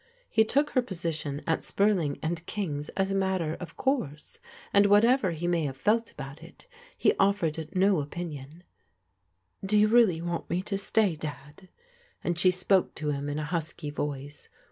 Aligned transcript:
He 0.31 0.43
took 0.43 0.71
her 0.71 0.81
position 0.81 1.43
at 1.45 1.63
Spurling 1.63 2.17
and 2.23 2.43
King's 2.47 2.89
as 2.97 3.11
a 3.11 3.15
mat 3.15 3.39
ter 3.39 3.53
of 3.59 3.77
course, 3.77 4.39
and 4.73 4.87
whatever 4.87 5.29
he 5.29 5.45
may 5.45 5.63
have 5.65 5.77
felt 5.77 6.11
about 6.11 6.41
it, 6.41 6.65
he 6.97 7.13
offered 7.19 7.69
no 7.75 7.99
opinion." 8.01 8.63
Do 9.63 9.77
you 9.77 9.87
really 9.89 10.19
want 10.19 10.49
me 10.49 10.63
to 10.63 10.77
stay, 10.79 11.15
Dad?" 11.15 11.69
and 12.23 12.39
she 12.39 12.49
spoke 12.49 12.95
to 12.95 13.11
him 13.11 13.29
in 13.29 13.37
a 13.37 13.45
husky 13.45 13.91
voice. 13.91 14.49